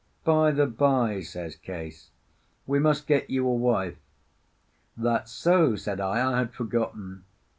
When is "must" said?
2.79-3.05